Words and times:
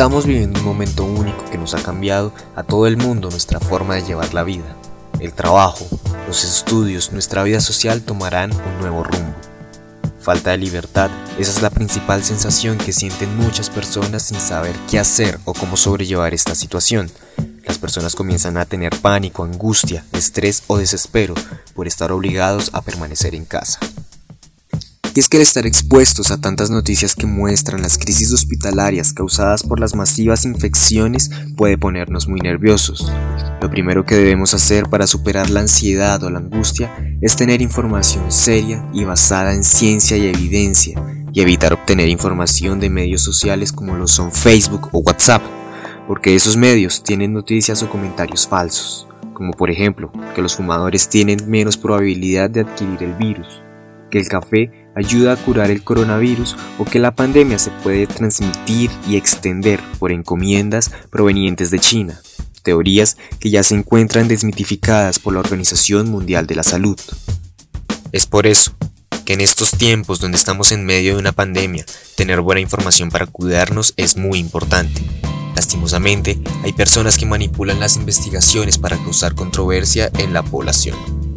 Estamos 0.00 0.24
viviendo 0.24 0.58
un 0.60 0.64
momento 0.64 1.04
único 1.04 1.44
que 1.50 1.58
nos 1.58 1.74
ha 1.74 1.82
cambiado 1.82 2.32
a 2.56 2.62
todo 2.62 2.86
el 2.86 2.96
mundo 2.96 3.28
nuestra 3.28 3.60
forma 3.60 3.96
de 3.96 4.02
llevar 4.02 4.32
la 4.32 4.44
vida. 4.44 4.74
El 5.20 5.34
trabajo, 5.34 5.86
los 6.26 6.42
estudios, 6.42 7.12
nuestra 7.12 7.42
vida 7.42 7.60
social 7.60 8.00
tomarán 8.00 8.50
un 8.50 8.78
nuevo 8.80 9.04
rumbo. 9.04 9.34
Falta 10.18 10.52
de 10.52 10.56
libertad, 10.56 11.10
esa 11.38 11.50
es 11.50 11.60
la 11.60 11.68
principal 11.68 12.24
sensación 12.24 12.78
que 12.78 12.94
sienten 12.94 13.36
muchas 13.36 13.68
personas 13.68 14.22
sin 14.22 14.40
saber 14.40 14.74
qué 14.90 14.98
hacer 14.98 15.38
o 15.44 15.52
cómo 15.52 15.76
sobrellevar 15.76 16.32
esta 16.32 16.54
situación. 16.54 17.10
Las 17.66 17.76
personas 17.76 18.14
comienzan 18.14 18.56
a 18.56 18.64
tener 18.64 18.98
pánico, 19.02 19.44
angustia, 19.44 20.06
estrés 20.12 20.62
o 20.68 20.78
desespero 20.78 21.34
por 21.74 21.86
estar 21.86 22.10
obligados 22.10 22.70
a 22.72 22.80
permanecer 22.80 23.34
en 23.34 23.44
casa. 23.44 23.78
Y 25.12 25.18
es 25.18 25.28
que 25.28 25.38
al 25.38 25.42
estar 25.42 25.66
expuestos 25.66 26.30
a 26.30 26.40
tantas 26.40 26.70
noticias 26.70 27.16
que 27.16 27.26
muestran 27.26 27.82
las 27.82 27.98
crisis 27.98 28.32
hospitalarias 28.32 29.12
causadas 29.12 29.64
por 29.64 29.80
las 29.80 29.96
masivas 29.96 30.44
infecciones 30.44 31.30
puede 31.56 31.76
ponernos 31.76 32.28
muy 32.28 32.38
nerviosos. 32.40 33.10
Lo 33.60 33.68
primero 33.70 34.06
que 34.06 34.14
debemos 34.14 34.54
hacer 34.54 34.88
para 34.88 35.08
superar 35.08 35.50
la 35.50 35.60
ansiedad 35.60 36.22
o 36.22 36.30
la 36.30 36.38
angustia 36.38 36.94
es 37.20 37.34
tener 37.34 37.60
información 37.60 38.30
seria 38.30 38.88
y 38.92 39.02
basada 39.02 39.52
en 39.52 39.64
ciencia 39.64 40.16
y 40.16 40.28
evidencia 40.28 41.02
y 41.32 41.40
evitar 41.40 41.72
obtener 41.72 42.08
información 42.08 42.78
de 42.78 42.90
medios 42.90 43.22
sociales 43.22 43.72
como 43.72 43.96
lo 43.96 44.06
son 44.06 44.30
Facebook 44.30 44.90
o 44.92 45.00
WhatsApp, 45.00 45.42
porque 46.06 46.36
esos 46.36 46.56
medios 46.56 47.02
tienen 47.02 47.32
noticias 47.32 47.82
o 47.82 47.90
comentarios 47.90 48.46
falsos, 48.46 49.08
como 49.32 49.52
por 49.52 49.70
ejemplo 49.70 50.12
que 50.36 50.42
los 50.42 50.54
fumadores 50.54 51.08
tienen 51.08 51.50
menos 51.50 51.76
probabilidad 51.76 52.48
de 52.48 52.60
adquirir 52.60 53.02
el 53.02 53.14
virus, 53.14 53.62
que 54.10 54.18
el 54.18 54.28
café 54.28 54.79
ayuda 54.94 55.32
a 55.32 55.36
curar 55.36 55.70
el 55.70 55.82
coronavirus 55.82 56.56
o 56.78 56.84
que 56.84 56.98
la 56.98 57.14
pandemia 57.14 57.58
se 57.58 57.70
puede 57.70 58.06
transmitir 58.06 58.90
y 59.08 59.16
extender 59.16 59.80
por 59.98 60.12
encomiendas 60.12 60.90
provenientes 61.10 61.70
de 61.70 61.78
China, 61.78 62.20
teorías 62.62 63.16
que 63.38 63.50
ya 63.50 63.62
se 63.62 63.74
encuentran 63.74 64.28
desmitificadas 64.28 65.18
por 65.18 65.34
la 65.34 65.40
Organización 65.40 66.10
Mundial 66.10 66.46
de 66.46 66.54
la 66.54 66.62
Salud. 66.62 66.98
Es 68.12 68.26
por 68.26 68.46
eso 68.46 68.74
que 69.24 69.34
en 69.34 69.40
estos 69.40 69.72
tiempos 69.72 70.18
donde 70.20 70.36
estamos 70.36 70.72
en 70.72 70.84
medio 70.84 71.14
de 71.14 71.20
una 71.20 71.32
pandemia, 71.32 71.84
tener 72.16 72.40
buena 72.40 72.60
información 72.60 73.10
para 73.10 73.26
cuidarnos 73.26 73.94
es 73.96 74.16
muy 74.16 74.38
importante. 74.38 75.02
Lastimosamente, 75.54 76.38
hay 76.64 76.72
personas 76.72 77.18
que 77.18 77.26
manipulan 77.26 77.80
las 77.80 77.96
investigaciones 77.96 78.78
para 78.78 78.96
causar 78.96 79.34
controversia 79.34 80.10
en 80.18 80.32
la 80.32 80.42
población. 80.42 81.29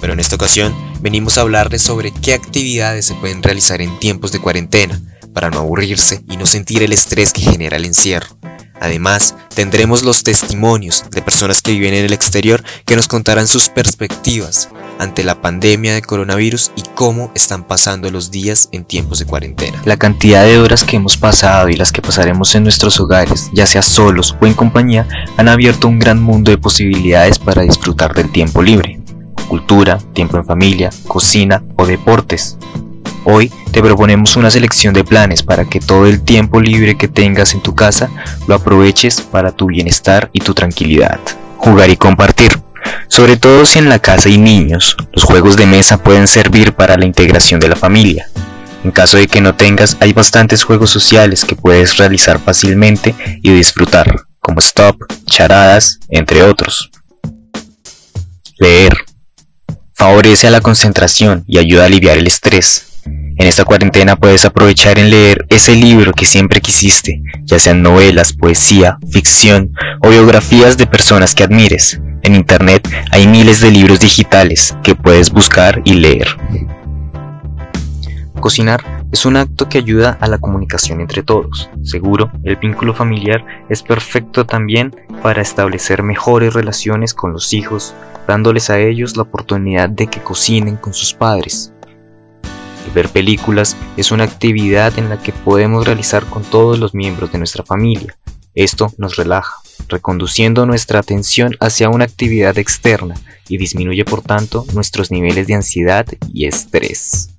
Pero 0.00 0.12
en 0.12 0.20
esta 0.20 0.36
ocasión 0.36 0.74
venimos 1.00 1.38
a 1.38 1.42
hablarles 1.42 1.82
sobre 1.82 2.12
qué 2.12 2.34
actividades 2.34 3.06
se 3.06 3.14
pueden 3.14 3.42
realizar 3.42 3.80
en 3.80 3.98
tiempos 3.98 4.32
de 4.32 4.40
cuarentena 4.40 5.00
para 5.34 5.50
no 5.50 5.58
aburrirse 5.58 6.24
y 6.28 6.36
no 6.36 6.46
sentir 6.46 6.82
el 6.82 6.92
estrés 6.92 7.32
que 7.32 7.42
genera 7.42 7.76
el 7.76 7.84
encierro. 7.84 8.38
Además, 8.80 9.34
tendremos 9.54 10.02
los 10.02 10.24
testimonios 10.24 11.04
de 11.10 11.22
personas 11.22 11.62
que 11.62 11.72
viven 11.72 11.94
en 11.94 12.04
el 12.04 12.12
exterior 12.12 12.62
que 12.86 12.96
nos 12.96 13.08
contarán 13.08 13.46
sus 13.46 13.68
perspectivas 13.68 14.68
ante 14.98 15.24
la 15.24 15.40
pandemia 15.40 15.94
de 15.94 16.02
coronavirus 16.02 16.72
y 16.76 16.82
cómo 16.94 17.32
están 17.34 17.64
pasando 17.66 18.10
los 18.10 18.30
días 18.30 18.68
en 18.72 18.84
tiempos 18.84 19.18
de 19.18 19.26
cuarentena. 19.26 19.80
La 19.84 19.96
cantidad 19.96 20.44
de 20.44 20.58
horas 20.58 20.84
que 20.84 20.96
hemos 20.96 21.16
pasado 21.16 21.68
y 21.68 21.76
las 21.76 21.92
que 21.92 22.02
pasaremos 22.02 22.54
en 22.54 22.64
nuestros 22.64 23.00
hogares, 23.00 23.48
ya 23.52 23.66
sea 23.66 23.82
solos 23.82 24.36
o 24.40 24.46
en 24.46 24.54
compañía, 24.54 25.08
han 25.36 25.48
abierto 25.48 25.88
un 25.88 25.98
gran 25.98 26.22
mundo 26.22 26.50
de 26.50 26.58
posibilidades 26.58 27.38
para 27.38 27.62
disfrutar 27.62 28.14
del 28.14 28.30
tiempo 28.30 28.62
libre 28.62 29.03
cultura, 29.44 29.98
tiempo 30.12 30.36
en 30.36 30.44
familia, 30.44 30.90
cocina 31.06 31.62
o 31.76 31.86
deportes. 31.86 32.56
Hoy 33.24 33.50
te 33.72 33.82
proponemos 33.82 34.36
una 34.36 34.50
selección 34.50 34.92
de 34.92 35.02
planes 35.02 35.42
para 35.42 35.64
que 35.64 35.80
todo 35.80 36.06
el 36.06 36.22
tiempo 36.22 36.60
libre 36.60 36.96
que 36.96 37.08
tengas 37.08 37.54
en 37.54 37.62
tu 37.62 37.74
casa 37.74 38.10
lo 38.46 38.54
aproveches 38.54 39.22
para 39.22 39.52
tu 39.52 39.66
bienestar 39.66 40.28
y 40.32 40.40
tu 40.40 40.52
tranquilidad. 40.52 41.20
Jugar 41.56 41.90
y 41.90 41.96
compartir. 41.96 42.60
Sobre 43.08 43.36
todo 43.36 43.64
si 43.64 43.78
en 43.78 43.88
la 43.88 43.98
casa 43.98 44.28
hay 44.28 44.36
niños, 44.36 44.96
los 45.12 45.24
juegos 45.24 45.56
de 45.56 45.66
mesa 45.66 46.02
pueden 46.02 46.28
servir 46.28 46.74
para 46.74 46.96
la 46.96 47.06
integración 47.06 47.60
de 47.60 47.68
la 47.68 47.76
familia. 47.76 48.28
En 48.84 48.90
caso 48.90 49.16
de 49.16 49.26
que 49.26 49.40
no 49.40 49.54
tengas, 49.54 49.96
hay 50.00 50.12
bastantes 50.12 50.62
juegos 50.62 50.90
sociales 50.90 51.46
que 51.46 51.56
puedes 51.56 51.96
realizar 51.96 52.38
fácilmente 52.38 53.14
y 53.42 53.50
disfrutar, 53.50 54.20
como 54.40 54.60
stop, 54.60 54.96
charadas, 55.24 56.00
entre 56.10 56.42
otros. 56.42 56.90
Leer 58.58 58.94
favorece 59.94 60.48
a 60.48 60.50
la 60.50 60.60
concentración 60.60 61.44
y 61.46 61.58
ayuda 61.58 61.84
a 61.84 61.86
aliviar 61.86 62.18
el 62.18 62.26
estrés. 62.26 63.00
En 63.36 63.46
esta 63.46 63.64
cuarentena 63.64 64.16
puedes 64.16 64.44
aprovechar 64.44 64.98
en 64.98 65.10
leer 65.10 65.44
ese 65.48 65.74
libro 65.74 66.12
que 66.12 66.24
siempre 66.24 66.60
quisiste, 66.60 67.20
ya 67.42 67.58
sean 67.58 67.82
novelas, 67.82 68.32
poesía, 68.32 68.98
ficción 69.10 69.72
o 70.02 70.10
biografías 70.10 70.76
de 70.76 70.86
personas 70.86 71.34
que 71.34 71.44
admires. 71.44 72.00
En 72.22 72.34
Internet 72.34 72.88
hay 73.10 73.26
miles 73.26 73.60
de 73.60 73.70
libros 73.70 74.00
digitales 74.00 74.76
que 74.82 74.94
puedes 74.94 75.30
buscar 75.30 75.82
y 75.84 75.94
leer. 75.94 76.28
Cocinar 78.40 78.84
es 79.10 79.26
un 79.26 79.36
acto 79.36 79.68
que 79.68 79.78
ayuda 79.78 80.18
a 80.20 80.28
la 80.28 80.38
comunicación 80.38 81.00
entre 81.00 81.22
todos. 81.22 81.70
Seguro, 81.82 82.30
el 82.42 82.56
vínculo 82.56 82.94
familiar 82.94 83.44
es 83.68 83.82
perfecto 83.82 84.44
también 84.44 84.94
para 85.22 85.40
establecer 85.42 86.02
mejores 86.02 86.52
relaciones 86.52 87.14
con 87.14 87.32
los 87.32 87.52
hijos, 87.52 87.94
dándoles 88.26 88.70
a 88.70 88.78
ellos 88.78 89.16
la 89.16 89.22
oportunidad 89.22 89.88
de 89.88 90.06
que 90.06 90.22
cocinen 90.22 90.76
con 90.76 90.94
sus 90.94 91.14
padres. 91.14 91.72
ver 92.94 93.08
películas 93.08 93.76
es 93.96 94.12
una 94.12 94.24
actividad 94.24 94.96
en 94.98 95.08
la 95.08 95.20
que 95.20 95.32
podemos 95.32 95.84
realizar 95.84 96.24
con 96.26 96.44
todos 96.44 96.78
los 96.78 96.94
miembros 96.94 97.32
de 97.32 97.38
nuestra 97.38 97.64
familia. 97.64 98.16
Esto 98.54 98.92
nos 98.98 99.16
relaja, 99.16 99.54
reconduciendo 99.88 100.64
nuestra 100.64 101.00
atención 101.00 101.56
hacia 101.58 101.88
una 101.88 102.04
actividad 102.04 102.56
externa 102.56 103.16
y 103.48 103.58
disminuye 103.58 104.04
por 104.04 104.22
tanto 104.22 104.64
nuestros 104.74 105.10
niveles 105.10 105.48
de 105.48 105.54
ansiedad 105.54 106.06
y 106.32 106.46
estrés. 106.46 107.30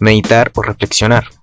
Meditar 0.00 0.50
o 0.54 0.62
reflexionar. 0.62 1.37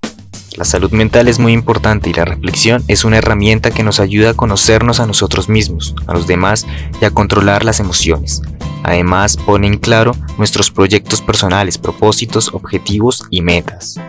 La 0.57 0.63
salud 0.63 0.91
mental 0.91 1.27
es 1.27 1.37
muy 1.37 1.51
importante 1.51 2.09
y 2.09 2.13
la 2.13 2.23
reflexión 2.23 2.81
es 2.87 3.03
una 3.03 3.17
herramienta 3.17 3.71
que 3.71 3.83
nos 3.83 3.99
ayuda 3.99 4.29
a 4.29 4.33
conocernos 4.33 5.01
a 5.01 5.05
nosotros 5.05 5.49
mismos, 5.49 5.95
a 6.07 6.13
los 6.13 6.27
demás 6.27 6.65
y 7.01 7.05
a 7.05 7.11
controlar 7.11 7.65
las 7.65 7.81
emociones. 7.81 8.41
Además, 8.83 9.35
pone 9.35 9.67
en 9.67 9.77
claro 9.77 10.15
nuestros 10.37 10.71
proyectos 10.71 11.21
personales, 11.21 11.77
propósitos, 11.77 12.53
objetivos 12.53 13.25
y 13.31 13.41
metas. 13.41 13.99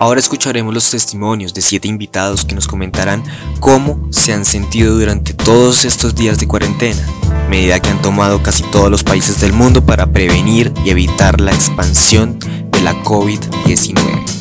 Ahora 0.00 0.20
escucharemos 0.20 0.72
los 0.72 0.88
testimonios 0.90 1.54
de 1.54 1.60
siete 1.60 1.88
invitados 1.88 2.44
que 2.44 2.54
nos 2.54 2.68
comentarán 2.68 3.24
cómo 3.58 4.08
se 4.10 4.32
han 4.32 4.44
sentido 4.44 4.96
durante 4.96 5.34
todos 5.34 5.84
estos 5.84 6.14
días 6.14 6.38
de 6.38 6.46
cuarentena, 6.46 7.04
medida 7.50 7.80
que 7.80 7.88
han 7.88 8.00
tomado 8.00 8.40
casi 8.40 8.62
todos 8.64 8.90
los 8.92 9.02
países 9.02 9.40
del 9.40 9.52
mundo 9.52 9.84
para 9.84 10.06
prevenir 10.06 10.72
y 10.84 10.90
evitar 10.90 11.40
la 11.40 11.52
expansión 11.52 12.38
de 12.38 12.80
la 12.80 12.94
COVID-19. 13.02 14.37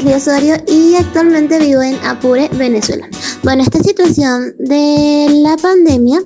Esli 0.00 0.14
Osorio 0.14 0.54
y 0.66 0.94
actualmente 0.94 1.58
vivo 1.58 1.82
en 1.82 1.94
Apure, 2.06 2.48
Venezuela. 2.56 3.06
Bueno, 3.42 3.62
esta 3.62 3.82
situación 3.82 4.54
de 4.58 5.26
la 5.42 5.58
pandemia 5.58 6.22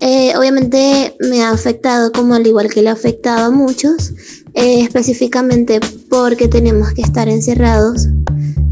eh, 0.00 0.32
obviamente 0.38 1.14
me 1.28 1.42
ha 1.42 1.50
afectado 1.50 2.12
como 2.12 2.32
al 2.32 2.46
igual 2.46 2.70
que 2.70 2.80
le 2.80 2.88
ha 2.88 2.92
afectado 2.92 3.44
a 3.44 3.50
muchos, 3.50 4.14
eh, 4.54 4.80
específicamente 4.80 5.80
porque 6.08 6.48
tenemos 6.48 6.94
que 6.94 7.02
estar 7.02 7.28
encerrados. 7.28 8.06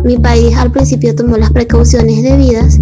Mi 0.02 0.16
país 0.16 0.56
al 0.56 0.72
principio 0.72 1.14
tomó 1.14 1.36
las 1.36 1.52
precauciones 1.52 2.22
debidas 2.22 2.78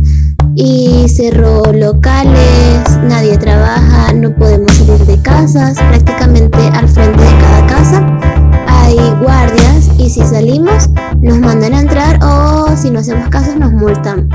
y 0.56 1.06
cerró 1.08 1.62
locales, 1.72 2.98
nadie 3.02 3.36
trabaja, 3.36 4.14
no 4.14 4.34
podemos 4.34 4.74
salir 4.74 5.04
de 5.06 5.20
casas, 5.20 5.76
prácticamente 5.78 6.58
al 6.72 6.88
frente 6.88 7.22
de 7.22 7.38
cada 7.38 7.66
casa 7.66 8.46
hay 8.66 8.96
guardias 9.20 9.90
y 9.98 10.08
si 10.08 10.22
salimos 10.22 10.88
nos 11.20 11.38
mandan 11.38 11.74
a 11.74 11.80
entrar 11.80 12.18
o 12.22 12.74
si 12.74 12.90
no 12.90 13.00
hacemos 13.00 13.28
caso 13.28 13.54
nos 13.54 13.70
multan 13.72 14.30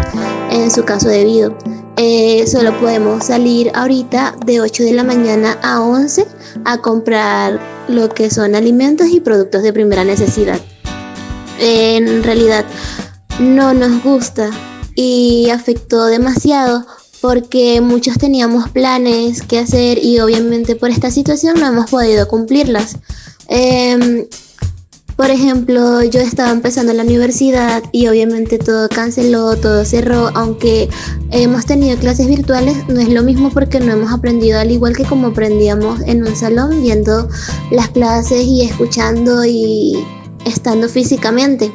en 0.52 0.70
su 0.70 0.84
caso 0.84 1.10
debido. 1.10 1.58
Eh, 1.98 2.46
solo 2.48 2.72
podemos 2.80 3.26
salir 3.26 3.72
ahorita 3.74 4.36
de 4.46 4.62
8 4.62 4.84
de 4.84 4.94
la 4.94 5.04
mañana 5.04 5.58
a 5.64 5.82
11 5.82 6.28
a 6.66 6.78
comprar 6.78 7.60
lo 7.88 8.10
que 8.10 8.30
son 8.30 8.56
alimentos 8.56 9.08
y 9.08 9.22
productos 9.22 9.64
de 9.64 9.74
primera 9.74 10.04
necesidad. 10.04 10.60
en 11.60 12.24
realidad 12.24 12.66
no 13.40 13.74
nos 13.74 14.04
gusta 14.04 14.50
y 14.96 15.50
afectó 15.50 16.06
demasiado 16.06 16.86
porque 17.22 17.82
muchos 17.82 18.18
teníamos 18.18 18.70
planes 18.70 19.44
que 19.44 19.60
hacer 19.60 20.04
y 20.04 20.20
obviamente 20.20 20.76
por 20.76 20.90
esta 20.90 21.12
situación 21.12 21.60
no 21.60 21.68
hemos 21.68 21.90
podido 21.90 22.28
cumplirlas. 22.28 22.98
Em, 23.48 24.26
por 25.16 25.30
ejemplo, 25.30 26.04
yo 26.04 26.20
estaba 26.20 26.50
empezando 26.50 26.94
la 26.94 27.04
universidad 27.04 27.84
y 27.92 28.08
obviamente 28.08 28.58
todo 28.58 28.90
canceló, 28.90 29.56
todo 29.56 29.86
cerró, 29.86 30.32
aunque 30.34 30.90
hemos 31.30 31.68
tenido 31.68 31.96
clases 31.98 32.28
virtuales, 32.28 32.76
no 32.88 33.00
es 33.00 33.10
lo 33.10 33.22
mismo 33.22 33.52
porque 33.52 33.80
no 33.80 33.92
hemos 33.92 34.12
aprendido 34.12 34.60
al 34.60 34.72
igual 34.72 34.98
que 34.98 35.04
como 35.04 35.28
aprendíamos 35.28 36.02
en 36.08 36.26
un 36.26 36.36
salón, 36.36 36.82
viendo 36.82 37.30
las 37.70 37.90
clases 37.90 38.44
y 38.46 38.64
escuchando 38.64 39.46
y 39.46 40.04
estando 40.46 40.90
físicamente. 40.90 41.72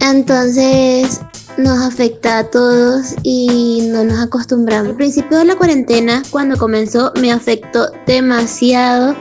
Entonces 0.00 1.20
nos 1.56 1.80
afecta 1.80 2.38
a 2.38 2.50
todos 2.50 3.14
y 3.22 3.88
no 3.90 4.04
nos 4.04 4.18
acostumbramos. 4.18 4.90
Al 4.90 4.96
principio 4.96 5.38
de 5.38 5.44
la 5.44 5.56
cuarentena, 5.56 6.22
cuando 6.30 6.56
comenzó, 6.56 7.12
me 7.20 7.32
afectó 7.32 7.88
demasiado 8.06 9.14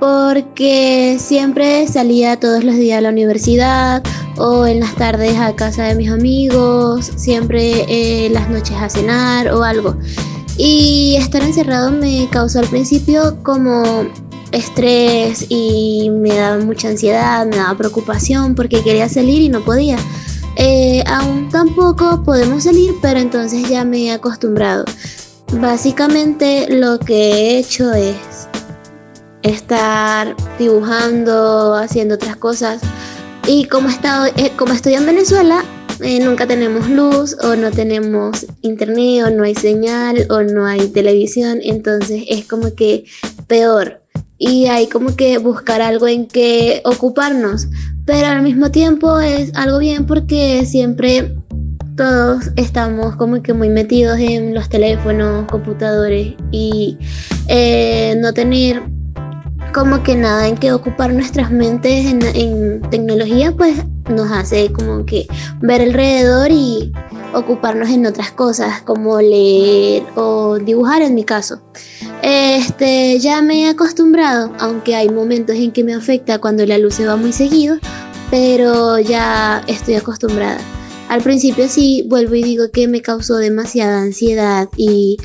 porque 0.00 1.16
siempre 1.18 1.86
salía 1.88 2.38
todos 2.38 2.64
los 2.64 2.76
días 2.76 2.98
a 2.98 3.00
la 3.00 3.08
universidad 3.10 4.02
o 4.36 4.66
en 4.66 4.80
las 4.80 4.94
tardes 4.94 5.36
a 5.38 5.56
casa 5.56 5.84
de 5.84 5.94
mis 5.94 6.10
amigos, 6.10 7.10
siempre 7.16 7.86
eh, 7.88 8.30
las 8.30 8.50
noches 8.50 8.76
a 8.76 8.88
cenar 8.88 9.48
o 9.48 9.62
algo. 9.62 9.96
Y 10.58 11.16
estar 11.18 11.42
encerrado 11.42 11.90
me 11.90 12.28
causó 12.30 12.60
al 12.60 12.66
principio 12.68 13.38
como 13.42 14.06
estrés 14.52 15.46
y 15.48 16.10
me 16.10 16.34
daba 16.34 16.62
mucha 16.64 16.88
ansiedad, 16.88 17.46
me 17.46 17.56
daba 17.56 17.76
preocupación 17.76 18.54
porque 18.54 18.82
quería 18.82 19.08
salir 19.08 19.42
y 19.42 19.48
no 19.48 19.60
podía. 19.62 19.98
Eh, 20.56 21.04
aún 21.06 21.48
tampoco 21.50 22.22
podemos 22.24 22.64
salir, 22.64 22.92
pero 23.02 23.20
entonces 23.20 23.68
ya 23.68 23.84
me 23.84 24.04
he 24.04 24.12
acostumbrado. 24.12 24.84
Básicamente 25.60 26.66
lo 26.68 26.98
que 26.98 27.30
he 27.30 27.58
hecho 27.58 27.92
es 27.92 28.48
estar 29.42 30.34
dibujando, 30.58 31.74
haciendo 31.74 32.16
otras 32.16 32.36
cosas. 32.36 32.80
Y 33.46 33.66
como, 33.66 33.88
estado, 33.88 34.26
eh, 34.36 34.50
como 34.56 34.72
estoy 34.72 34.94
en 34.94 35.06
Venezuela, 35.06 35.62
eh, 36.00 36.20
nunca 36.20 36.46
tenemos 36.46 36.88
luz 36.88 37.36
o 37.42 37.54
no 37.54 37.70
tenemos 37.70 38.44
internet 38.62 39.24
o 39.26 39.30
no 39.30 39.44
hay 39.44 39.54
señal 39.54 40.26
o 40.30 40.42
no 40.42 40.66
hay 40.66 40.88
televisión, 40.88 41.60
entonces 41.62 42.24
es 42.28 42.46
como 42.46 42.74
que 42.74 43.04
peor. 43.46 44.02
Y 44.38 44.66
hay 44.66 44.88
como 44.88 45.16
que 45.16 45.38
buscar 45.38 45.80
algo 45.80 46.06
en 46.06 46.26
que 46.26 46.82
ocuparnos, 46.84 47.68
pero 48.04 48.26
al 48.26 48.42
mismo 48.42 48.70
tiempo 48.70 49.18
es 49.18 49.50
algo 49.54 49.78
bien 49.78 50.06
porque 50.06 50.64
siempre 50.66 51.36
todos 51.96 52.50
estamos 52.56 53.16
como 53.16 53.42
que 53.42 53.54
muy 53.54 53.70
metidos 53.70 54.18
en 54.18 54.54
los 54.54 54.68
teléfonos, 54.68 55.46
computadores 55.50 56.34
y 56.50 56.98
eh, 57.48 58.14
no 58.20 58.34
tener 58.34 58.82
como 59.72 60.02
que 60.02 60.14
nada 60.14 60.46
en 60.48 60.56
que 60.56 60.72
ocupar 60.72 61.12
nuestras 61.12 61.50
mentes 61.50 62.06
en, 62.06 62.80
tecnología, 62.90 63.52
pues 63.52 63.76
nos 64.08 64.30
hace 64.30 64.72
como 64.72 65.04
que 65.04 65.26
ver 65.60 65.82
alrededor 65.82 66.50
y 66.50 66.92
ocuparnos 67.34 67.90
en 67.90 68.06
otras 68.06 68.30
cosas 68.30 68.80
como 68.82 69.20
leer 69.20 70.04
o 70.14 70.58
dibujar 70.58 71.02
en 71.02 71.14
mi 71.14 71.24
caso. 71.24 71.60
Este, 72.28 73.20
ya 73.20 73.40
me 73.40 73.62
he 73.62 73.68
acostumbrado, 73.68 74.52
aunque 74.58 74.96
hay 74.96 75.08
momentos 75.08 75.54
en 75.54 75.70
que 75.70 75.84
me 75.84 75.94
afecta 75.94 76.40
cuando 76.40 76.66
la 76.66 76.76
luz 76.76 76.94
se 76.94 77.06
va 77.06 77.14
muy 77.14 77.32
seguido, 77.32 77.78
pero 78.32 78.98
ya 78.98 79.62
estoy 79.68 79.94
acostumbrada. 79.94 80.58
Al 81.08 81.22
principio 81.22 81.68
sí 81.68 82.04
vuelvo 82.08 82.34
y 82.34 82.42
digo 82.42 82.72
que 82.72 82.88
me 82.88 83.00
causó 83.00 83.36
demasiada 83.36 84.02
ansiedad 84.02 84.68
y 84.76 85.18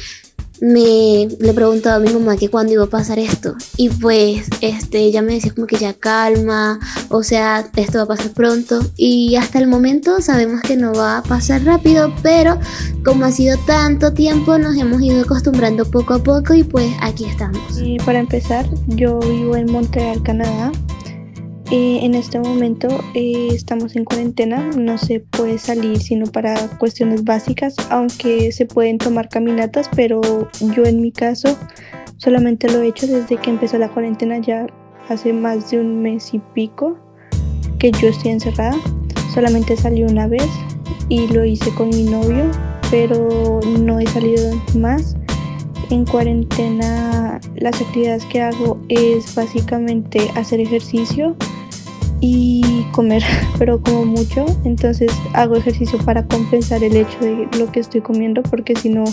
me 0.61 1.27
le 1.39 1.53
preguntaba 1.53 1.95
a 1.95 1.99
mi 1.99 2.13
mamá 2.13 2.37
que 2.37 2.47
cuándo 2.47 2.71
iba 2.71 2.83
a 2.83 2.87
pasar 2.87 3.19
esto. 3.19 3.55
Y 3.77 3.89
pues 3.89 4.47
este 4.61 4.99
ella 4.99 5.21
me 5.21 5.33
decía 5.33 5.53
como 5.53 5.67
que 5.67 5.77
ya 5.77 5.93
calma 5.93 6.79
o 7.09 7.23
sea 7.23 7.69
esto 7.75 7.97
va 7.97 8.03
a 8.03 8.07
pasar 8.07 8.31
pronto. 8.31 8.79
Y 8.95 9.35
hasta 9.35 9.59
el 9.59 9.67
momento 9.67 10.21
sabemos 10.21 10.61
que 10.61 10.77
no 10.77 10.93
va 10.93 11.17
a 11.17 11.23
pasar 11.23 11.63
rápido 11.65 12.13
pero 12.21 12.59
como 13.03 13.25
ha 13.25 13.31
sido 13.31 13.57
tanto 13.65 14.13
tiempo 14.13 14.57
nos 14.59 14.77
hemos 14.77 15.01
ido 15.01 15.21
acostumbrando 15.21 15.89
poco 15.89 16.13
a 16.13 16.23
poco 16.23 16.53
y 16.53 16.63
pues 16.63 16.89
aquí 17.01 17.25
estamos. 17.25 17.79
Y 17.81 17.97
para 17.97 18.19
empezar 18.19 18.69
yo 18.87 19.19
vivo 19.19 19.55
en 19.55 19.71
Montreal 19.71 20.21
Canadá 20.21 20.71
eh, 21.71 21.99
en 22.03 22.15
este 22.15 22.37
momento 22.37 22.89
eh, 23.13 23.47
estamos 23.51 23.95
en 23.95 24.03
cuarentena, 24.03 24.69
no 24.77 24.97
se 24.97 25.21
puede 25.21 25.57
salir 25.57 26.01
sino 26.01 26.25
para 26.25 26.55
cuestiones 26.77 27.23
básicas, 27.23 27.75
aunque 27.89 28.51
se 28.51 28.65
pueden 28.65 28.97
tomar 28.97 29.29
caminatas, 29.29 29.89
pero 29.95 30.21
yo 30.75 30.83
en 30.83 30.99
mi 30.99 31.13
caso 31.13 31.57
solamente 32.17 32.69
lo 32.69 32.81
he 32.81 32.89
hecho 32.89 33.07
desde 33.07 33.37
que 33.37 33.49
empezó 33.49 33.77
la 33.77 33.87
cuarentena 33.87 34.37
ya 34.39 34.67
hace 35.07 35.31
más 35.31 35.71
de 35.71 35.79
un 35.79 36.01
mes 36.01 36.33
y 36.33 36.39
pico 36.53 36.97
que 37.79 37.91
yo 37.91 38.09
estoy 38.09 38.31
encerrada. 38.31 38.75
Solamente 39.33 39.77
salí 39.77 40.03
una 40.03 40.27
vez 40.27 40.49
y 41.07 41.27
lo 41.27 41.45
hice 41.45 41.73
con 41.75 41.89
mi 41.89 42.03
novio, 42.03 42.51
pero 42.89 43.61
no 43.79 43.97
he 43.97 44.07
salido 44.07 44.51
más. 44.75 45.15
En 45.89 46.05
cuarentena 46.05 47.39
las 47.55 47.81
actividades 47.81 48.25
que 48.25 48.41
hago 48.41 48.79
es 48.89 49.33
básicamente 49.35 50.29
hacer 50.35 50.59
ejercicio, 50.59 51.35
y 52.21 52.85
comer, 52.91 53.23
pero 53.59 53.81
como 53.81 54.05
mucho, 54.05 54.45
entonces 54.63 55.11
hago 55.33 55.57
ejercicio 55.57 55.99
para 56.05 56.25
compensar 56.25 56.83
el 56.83 56.95
hecho 56.95 57.19
de 57.19 57.47
lo 57.57 57.71
que 57.71 57.81
estoy 57.81 58.01
comiendo 58.01 58.43
porque 58.43 58.75
si 58.75 58.89
no 58.89 59.03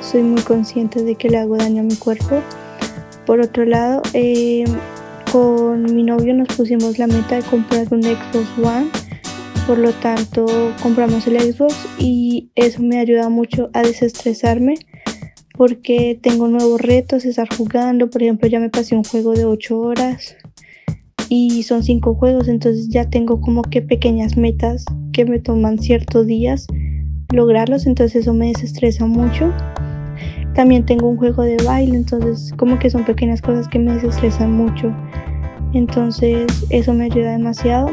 soy 0.00 0.22
muy 0.22 0.42
consciente 0.42 1.02
de 1.02 1.16
que 1.16 1.30
le 1.30 1.38
hago 1.38 1.56
daño 1.56 1.80
a 1.80 1.84
mi 1.84 1.96
cuerpo. 1.96 2.40
Por 3.26 3.40
otro 3.40 3.64
lado, 3.64 4.02
eh, 4.12 4.64
con 5.32 5.82
mi 5.94 6.02
novio 6.02 6.34
nos 6.34 6.48
pusimos 6.48 6.98
la 6.98 7.06
meta 7.06 7.36
de 7.36 7.42
comprar 7.42 7.86
un 7.90 8.02
Xbox 8.02 8.46
One, 8.58 8.88
por 9.66 9.78
lo 9.78 9.92
tanto 9.92 10.46
compramos 10.82 11.26
el 11.26 11.40
Xbox 11.40 11.74
y 11.98 12.50
eso 12.54 12.82
me 12.82 12.98
ayuda 12.98 13.28
mucho 13.28 13.70
a 13.72 13.82
desestresarme 13.82 14.74
porque 15.56 16.18
tengo 16.20 16.48
nuevos 16.48 16.80
retos, 16.80 17.24
estar 17.24 17.46
jugando, 17.54 18.10
por 18.10 18.22
ejemplo 18.22 18.48
ya 18.48 18.58
me 18.58 18.70
pasé 18.70 18.96
un 18.96 19.04
juego 19.04 19.34
de 19.34 19.44
8 19.44 19.78
horas 19.78 20.36
y 21.30 21.62
son 21.62 21.84
cinco 21.84 22.16
juegos, 22.16 22.48
entonces 22.48 22.88
ya 22.88 23.08
tengo 23.08 23.40
como 23.40 23.62
que 23.62 23.80
pequeñas 23.80 24.36
metas 24.36 24.84
que 25.12 25.24
me 25.24 25.38
toman 25.38 25.78
ciertos 25.78 26.26
días 26.26 26.66
lograrlos, 27.32 27.86
entonces 27.86 28.22
eso 28.22 28.34
me 28.34 28.48
desestresa 28.48 29.06
mucho. 29.06 29.52
También 30.54 30.84
tengo 30.84 31.08
un 31.08 31.16
juego 31.16 31.44
de 31.44 31.56
baile, 31.64 31.96
entonces 31.96 32.52
como 32.56 32.80
que 32.80 32.90
son 32.90 33.04
pequeñas 33.04 33.40
cosas 33.40 33.68
que 33.68 33.78
me 33.78 33.94
desestresan 33.94 34.52
mucho. 34.52 34.92
Entonces 35.72 36.48
eso 36.70 36.92
me 36.94 37.04
ayuda 37.04 37.30
demasiado. 37.30 37.90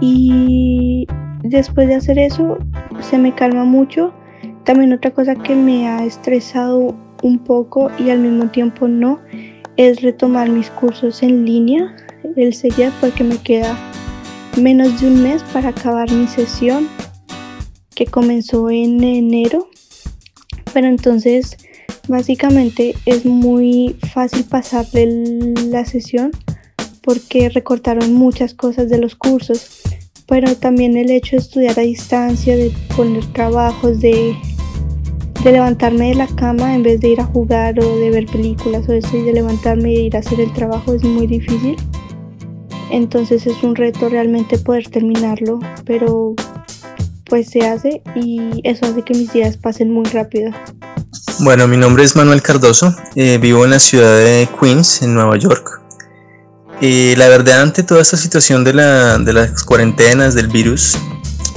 Y 0.00 1.06
después 1.44 1.86
de 1.86 1.94
hacer 1.94 2.18
eso 2.18 2.58
se 3.00 3.16
me 3.16 3.32
calma 3.32 3.64
mucho. 3.64 4.12
También 4.64 4.92
otra 4.92 5.12
cosa 5.12 5.36
que 5.36 5.54
me 5.54 5.86
ha 5.86 6.04
estresado 6.04 6.96
un 7.22 7.38
poco 7.38 7.92
y 7.96 8.10
al 8.10 8.18
mismo 8.18 8.48
tiempo 8.50 8.88
no 8.88 9.20
es 9.76 10.02
retomar 10.02 10.50
mis 10.50 10.68
cursos 10.70 11.22
en 11.22 11.44
línea 11.44 11.94
el 12.36 12.54
sellar 12.54 12.92
porque 13.00 13.24
me 13.24 13.38
queda 13.38 13.76
menos 14.60 15.00
de 15.00 15.08
un 15.08 15.22
mes 15.22 15.42
para 15.52 15.70
acabar 15.70 16.10
mi 16.10 16.26
sesión 16.26 16.88
que 17.94 18.06
comenzó 18.06 18.70
en 18.70 19.02
enero. 19.02 19.68
Pero 20.72 20.86
entonces 20.86 21.56
básicamente 22.08 22.94
es 23.06 23.24
muy 23.24 23.96
fácil 24.12 24.44
pasarle 24.44 25.06
la 25.68 25.84
sesión 25.84 26.30
porque 27.02 27.48
recortaron 27.48 28.14
muchas 28.14 28.54
cosas 28.54 28.88
de 28.88 28.98
los 28.98 29.16
cursos. 29.16 29.82
Pero 30.26 30.54
también 30.56 30.96
el 30.96 31.10
hecho 31.10 31.36
de 31.36 31.42
estudiar 31.42 31.78
a 31.78 31.82
distancia, 31.82 32.56
de 32.56 32.72
poner 32.96 33.24
trabajos, 33.32 34.00
de, 34.00 34.34
de 35.44 35.52
levantarme 35.52 36.10
de 36.10 36.14
la 36.14 36.26
cama 36.28 36.74
en 36.74 36.82
vez 36.82 37.00
de 37.00 37.08
ir 37.08 37.20
a 37.20 37.24
jugar 37.24 37.78
o 37.80 37.96
de 37.98 38.10
ver 38.10 38.26
películas 38.26 38.88
o 38.88 38.92
eso 38.92 39.16
y 39.16 39.22
de 39.22 39.32
levantarme 39.32 39.92
y 39.92 40.06
ir 40.06 40.16
a 40.16 40.20
hacer 40.20 40.40
el 40.40 40.52
trabajo 40.52 40.94
es 40.94 41.02
muy 41.02 41.26
difícil. 41.26 41.76
Entonces 42.92 43.46
es 43.46 43.62
un 43.62 43.74
reto 43.74 44.10
realmente 44.10 44.58
poder 44.58 44.88
terminarlo, 44.88 45.60
pero 45.86 46.34
pues 47.24 47.48
se 47.48 47.66
hace 47.66 48.02
y 48.14 48.60
eso 48.64 48.84
hace 48.84 49.00
que 49.02 49.14
mis 49.14 49.32
días 49.32 49.56
pasen 49.56 49.90
muy 49.90 50.04
rápido. 50.04 50.50
Bueno, 51.40 51.66
mi 51.66 51.78
nombre 51.78 52.04
es 52.04 52.14
Manuel 52.14 52.42
Cardoso, 52.42 52.94
eh, 53.16 53.38
vivo 53.38 53.64
en 53.64 53.70
la 53.70 53.80
ciudad 53.80 54.14
de 54.18 54.46
Queens, 54.60 55.00
en 55.00 55.14
Nueva 55.14 55.38
York. 55.38 55.80
Y 56.82 57.16
la 57.16 57.28
verdad, 57.28 57.62
ante 57.62 57.82
toda 57.82 58.02
esta 58.02 58.18
situación 58.18 58.62
de, 58.62 58.74
la, 58.74 59.16
de 59.16 59.32
las 59.32 59.62
cuarentenas, 59.62 60.34
del 60.34 60.48
virus, 60.48 60.98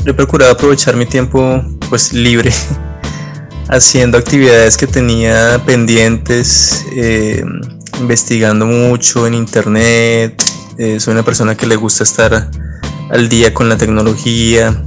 he 0.05 0.13
procurado 0.13 0.53
aprovechar 0.53 0.95
mi 0.95 1.05
tiempo 1.05 1.61
pues 1.89 2.13
libre 2.13 2.53
haciendo 3.67 4.17
actividades 4.17 4.77
que 4.77 4.87
tenía 4.87 5.61
pendientes, 5.65 6.85
eh, 6.95 7.43
investigando 7.99 8.65
mucho 8.65 9.27
en 9.27 9.33
internet, 9.33 10.44
eh, 10.77 10.99
soy 10.99 11.13
una 11.13 11.23
persona 11.23 11.55
que 11.55 11.67
le 11.67 11.75
gusta 11.75 12.03
estar 12.03 12.49
al 13.09 13.29
día 13.29 13.53
con 13.53 13.69
la 13.69 13.77
tecnología, 13.77 14.85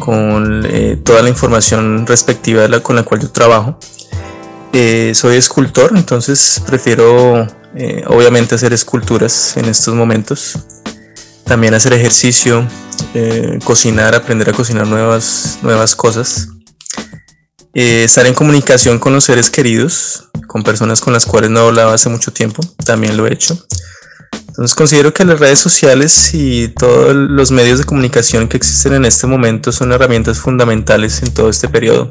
con 0.00 0.66
eh, 0.66 0.98
toda 1.04 1.22
la 1.22 1.28
información 1.28 2.06
respectiva 2.06 2.66
con 2.80 2.96
la 2.96 3.04
cual 3.04 3.20
yo 3.20 3.30
trabajo. 3.30 3.78
Eh, 4.72 5.12
soy 5.14 5.36
escultor, 5.36 5.92
entonces 5.94 6.62
prefiero 6.66 7.46
eh, 7.76 8.02
obviamente 8.06 8.56
hacer 8.56 8.72
esculturas 8.72 9.56
en 9.56 9.66
estos 9.66 9.94
momentos. 9.94 10.58
También 11.44 11.74
hacer 11.74 11.92
ejercicio, 11.92 12.66
cocinar, 13.64 14.14
aprender 14.14 14.50
a 14.50 14.52
cocinar 14.52 14.86
nuevas, 14.86 15.58
nuevas 15.62 15.96
cosas. 15.96 16.48
estar 17.74 18.24
en 18.26 18.34
comunicación 18.34 19.00
con 19.00 19.12
los 19.12 19.24
seres 19.24 19.50
queridos, 19.50 20.28
con 20.46 20.62
personas 20.62 21.00
con 21.00 21.12
las 21.12 21.26
cuales 21.26 21.50
no 21.50 21.60
hablaba 21.60 21.94
hace 21.94 22.08
mucho 22.08 22.32
tiempo, 22.32 22.62
también 22.84 23.16
lo 23.16 23.26
he 23.26 23.32
hecho. 23.32 23.58
Entonces 24.60 24.74
considero 24.74 25.14
que 25.14 25.24
las 25.24 25.40
redes 25.40 25.58
sociales 25.58 26.34
y 26.34 26.68
todos 26.68 27.16
los 27.16 27.50
medios 27.50 27.78
de 27.78 27.86
comunicación 27.86 28.46
que 28.46 28.58
existen 28.58 28.92
en 28.92 29.06
este 29.06 29.26
momento 29.26 29.72
son 29.72 29.90
herramientas 29.90 30.38
fundamentales 30.38 31.22
en 31.22 31.32
todo 31.32 31.48
este 31.48 31.66
periodo 31.66 32.10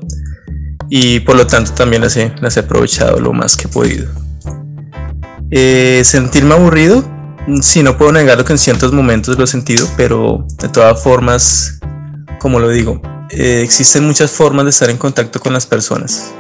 y 0.90 1.20
por 1.20 1.36
lo 1.36 1.46
tanto 1.46 1.74
también 1.74 2.02
las 2.02 2.18
he, 2.18 2.34
las 2.42 2.58
he 2.58 2.62
aprovechado 2.62 3.20
lo 3.20 3.34
más 3.34 3.56
que 3.56 3.68
he 3.68 3.72
podido. 3.72 4.08
Eh, 5.52 6.02
sentirme 6.04 6.56
aburrido, 6.56 7.08
sí, 7.62 7.84
no 7.84 8.00
puedo 8.00 8.14
negarlo 8.14 8.44
que 8.44 8.54
en 8.54 8.58
ciertos 8.58 8.94
momentos 8.94 9.38
lo 9.38 9.44
he 9.44 9.48
sentido, 9.48 9.88
pero 9.96 10.44
de 10.60 10.70
todas 10.70 11.04
formas, 11.04 11.80
como 12.40 12.60
lo 12.60 12.70
digo, 12.70 13.00
eh, 13.30 13.62
existen 13.64 14.08
muchas 14.08 14.32
formas 14.32 14.66
de 14.66 14.72
estar 14.72 14.90
en 14.90 14.98
contacto 14.98 15.40
con 15.40 15.54
las 15.54 15.68
personas. 15.68 16.32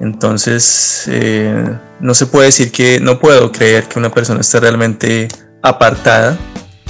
Entonces, 0.00 1.04
eh, 1.08 1.76
no 2.00 2.14
se 2.14 2.26
puede 2.26 2.46
decir 2.46 2.72
que, 2.72 3.00
no 3.00 3.18
puedo 3.18 3.52
creer 3.52 3.86
que 3.86 3.98
una 3.98 4.10
persona 4.10 4.40
esté 4.40 4.58
realmente 4.58 5.28
apartada, 5.62 6.38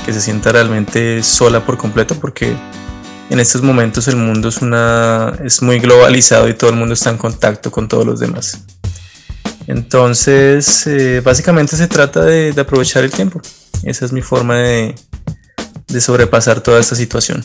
que 0.06 0.12
se 0.12 0.20
sienta 0.20 0.52
realmente 0.52 1.22
sola 1.24 1.66
por 1.66 1.76
completo, 1.76 2.14
porque 2.14 2.56
en 3.28 3.40
estos 3.40 3.62
momentos 3.62 4.06
el 4.06 4.16
mundo 4.16 4.48
es, 4.48 4.62
una, 4.62 5.34
es 5.44 5.60
muy 5.60 5.80
globalizado 5.80 6.48
y 6.48 6.54
todo 6.54 6.70
el 6.70 6.76
mundo 6.76 6.94
está 6.94 7.10
en 7.10 7.18
contacto 7.18 7.72
con 7.72 7.88
todos 7.88 8.06
los 8.06 8.20
demás. 8.20 8.64
Entonces, 9.66 10.86
eh, 10.86 11.20
básicamente 11.24 11.76
se 11.76 11.88
trata 11.88 12.24
de, 12.24 12.54
aprovechar 12.58 13.02
el 13.04 13.10
tiempo. 13.10 13.40
Esa 13.82 14.04
es 14.04 14.12
mi 14.12 14.22
forma 14.22 14.56
de, 14.56 14.94
sobrepasar 15.98 16.60
toda 16.60 16.78
esta 16.78 16.94
situación. 16.94 17.44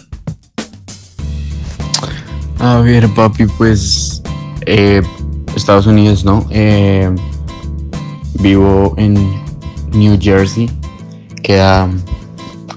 A 2.59 2.79
ver, 2.79 3.07
papi, 3.09 3.45
pues 3.45 4.21
eh, 4.65 5.01
Estados 5.55 5.87
Unidos, 5.87 6.25
¿no? 6.25 6.45
Eh, 6.49 7.09
vivo 8.39 8.93
en 8.97 9.15
New 9.93 10.17
Jersey, 10.21 10.69
queda 11.41 11.89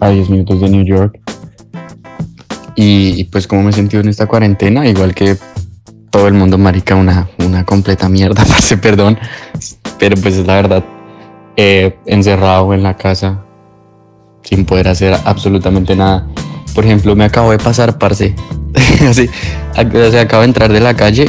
a 0.01 0.09
10 0.09 0.31
minutos 0.31 0.61
de 0.61 0.69
New 0.69 0.85
York. 0.85 1.19
Y, 2.77 3.25
pues 3.25 3.49
como 3.49 3.65
me 3.65 3.71
he 3.71 3.73
sentido 3.73 4.03
en 4.03 4.09
esta 4.09 4.27
cuarentena, 4.27 4.87
igual 4.87 5.13
que 5.13 5.37
todo 6.11 6.29
el 6.29 6.35
mundo, 6.35 6.59
marica, 6.59 6.95
una, 6.95 7.29
una 7.39 7.65
completa 7.65 8.09
mierda, 8.09 8.45
parce, 8.49 8.77
perdón. 8.79 9.19
Pero 9.99 10.17
pues 10.21 10.37
es 10.37 10.47
la 10.47 10.55
verdad, 10.55 10.85
eh, 11.57 11.99
encerrado 12.07 12.73
en 12.73 12.85
la 12.85 12.97
casa, 12.97 13.43
sin 14.43 14.65
poder 14.65 14.87
hacer 14.87 15.17
absolutamente 15.25 15.97
nada. 15.97 16.29
Por 16.73 16.85
ejemplo, 16.85 17.17
me 17.17 17.25
acabo 17.25 17.51
de 17.51 17.59
pasar, 17.59 17.99
parce. 17.99 18.37
Así, 19.09 19.29
se 19.75 20.21
acabo 20.21 20.43
de 20.43 20.49
entrar 20.49 20.73
de 20.73 20.81
la 20.81 20.95
calle 20.95 21.29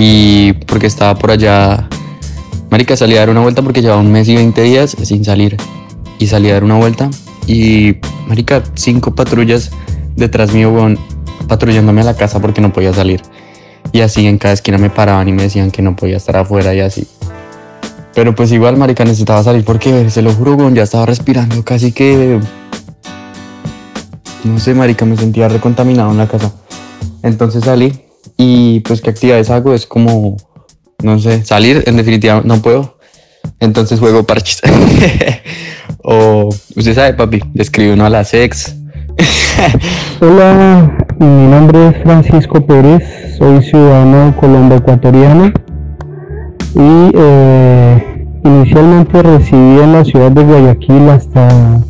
y 0.00 0.52
porque 0.52 0.86
estaba 0.86 1.16
por 1.16 1.32
allá, 1.32 1.88
Marica, 2.70 2.96
salí 2.96 3.16
a 3.16 3.18
dar 3.18 3.30
una 3.30 3.40
vuelta 3.40 3.62
porque 3.62 3.82
llevaba 3.82 4.00
un 4.00 4.12
mes 4.12 4.28
y 4.28 4.36
20 4.36 4.62
días 4.62 4.96
sin 5.02 5.24
salir. 5.24 5.56
Y 6.20 6.28
salí 6.28 6.50
a 6.50 6.54
dar 6.54 6.62
una 6.62 6.76
vuelta 6.76 7.10
y, 7.48 7.96
Marica, 8.28 8.62
cinco 8.74 9.16
patrullas 9.16 9.72
detrás 10.14 10.54
mío, 10.54 10.72
patrullándome 11.48 12.02
a 12.02 12.04
la 12.04 12.14
casa 12.14 12.40
porque 12.40 12.60
no 12.60 12.72
podía 12.72 12.94
salir. 12.94 13.22
Y 13.90 14.02
así 14.02 14.24
en 14.28 14.38
cada 14.38 14.54
esquina 14.54 14.78
me 14.78 14.88
paraban 14.88 15.26
y 15.28 15.32
me 15.32 15.42
decían 15.42 15.72
que 15.72 15.82
no 15.82 15.96
podía 15.96 16.18
estar 16.18 16.36
afuera 16.36 16.72
y 16.76 16.80
así. 16.80 17.08
Pero 18.14 18.36
pues 18.36 18.52
igual, 18.52 18.76
marica, 18.76 19.04
necesitaba 19.04 19.42
salir 19.42 19.64
porque, 19.64 20.10
se 20.10 20.22
lo 20.22 20.32
juro, 20.32 20.70
ya 20.70 20.84
estaba 20.84 21.06
respirando 21.06 21.64
casi 21.64 21.90
que... 21.90 22.38
No 24.44 24.60
sé, 24.60 24.74
marica, 24.74 25.04
me 25.04 25.16
sentía 25.16 25.48
recontaminado 25.48 26.12
en 26.12 26.18
la 26.18 26.28
casa. 26.28 26.52
Entonces 27.24 27.64
salí 27.64 28.07
y 28.38 28.80
pues 28.80 29.02
qué 29.02 29.10
actividades 29.10 29.50
hago 29.50 29.74
es 29.74 29.84
como, 29.84 30.36
no 31.02 31.18
sé, 31.18 31.44
salir, 31.44 31.82
en 31.86 31.96
definitiva 31.96 32.40
no 32.44 32.62
puedo. 32.62 32.96
Entonces 33.60 33.98
juego 33.98 34.24
parches. 34.24 34.62
o 36.04 36.48
usted 36.76 36.94
sabe, 36.94 37.14
papi, 37.14 37.42
le 37.52 37.92
uno 37.92 38.06
a 38.06 38.10
la 38.10 38.24
sex. 38.24 38.76
Hola, 40.20 40.96
mi 41.18 41.48
nombre 41.48 41.88
es 41.88 42.02
Francisco 42.04 42.64
Pérez, 42.64 43.02
soy 43.36 43.60
ciudadano 43.62 44.34
colombo-ecuatoriano 44.36 45.52
y 46.76 47.10
eh, 47.14 48.26
inicialmente 48.44 49.20
residí 49.20 49.80
en 49.80 49.92
la 49.92 50.04
ciudad 50.04 50.30
de 50.30 50.44
Guayaquil 50.44 51.08
hasta 51.08 51.80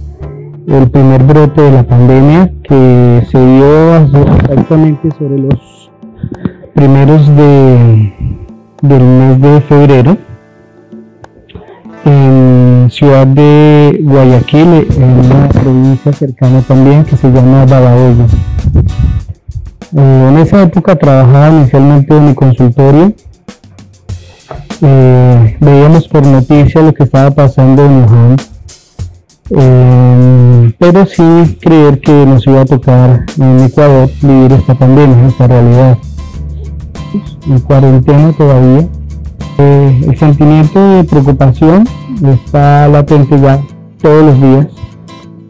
el 0.66 0.90
primer 0.90 1.22
brote 1.24 1.60
de 1.60 1.72
la 1.72 1.82
pandemia 1.86 2.50
que 2.62 3.22
se 3.30 3.38
dio 3.38 3.96
exactamente 3.96 5.10
sobre 5.18 5.38
los 5.42 5.77
primeros 6.78 7.26
de, 7.34 8.14
del 8.82 9.02
mes 9.02 9.40
de 9.40 9.60
febrero 9.62 10.16
en 12.04 12.88
ciudad 12.88 13.26
de 13.26 13.98
Guayaquil, 14.00 14.86
en 14.96 15.26
una 15.26 15.48
provincia 15.48 16.12
cercana 16.12 16.62
también 16.62 17.02
que 17.02 17.16
se 17.16 17.32
llama 17.32 17.66
Babahoyo. 17.66 18.26
Eh, 19.96 20.26
en 20.28 20.38
esa 20.38 20.62
época 20.62 20.94
trabajaba 20.94 21.48
inicialmente 21.48 22.16
en 22.16 22.26
mi 22.26 22.34
consultorio. 22.36 23.12
Eh, 24.80 25.56
veíamos 25.58 26.06
por 26.06 26.24
noticia 26.24 26.80
lo 26.80 26.94
que 26.94 27.02
estaba 27.02 27.32
pasando 27.32 27.84
en 27.84 28.04
Wuhan, 28.04 28.36
eh, 29.50 30.72
pero 30.78 31.06
sin 31.06 31.56
creer 31.60 31.98
que 31.98 32.24
nos 32.24 32.46
iba 32.46 32.60
a 32.60 32.66
tocar 32.66 33.26
en 33.36 33.64
Ecuador 33.64 34.08
vivir 34.22 34.52
esta 34.52 34.76
pandemia, 34.76 35.26
esta 35.26 35.48
realidad 35.48 35.98
en 37.46 37.58
cuarentena 37.60 38.32
todavía. 38.32 38.88
Eh, 39.58 40.04
el 40.08 40.16
sentimiento 40.16 40.80
de 40.90 41.04
preocupación 41.04 41.84
está 42.24 42.88
latente 42.88 43.38
ya 43.40 43.60
todos 44.00 44.24
los 44.24 44.40
días 44.40 44.66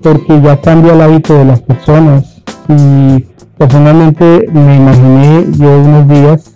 porque 0.02 0.40
ya 0.40 0.60
cambia 0.60 0.94
el 0.94 1.00
hábito 1.02 1.34
de 1.34 1.44
las 1.44 1.60
personas. 1.60 2.42
Y 2.68 3.24
personalmente 3.56 4.48
me 4.52 4.76
imaginé 4.76 5.46
yo 5.58 5.80
unos 5.80 6.08
días 6.08 6.54